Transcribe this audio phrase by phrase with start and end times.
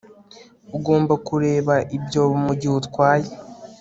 [0.77, 3.29] Ugomba kureba ibyobo mugihe utwaye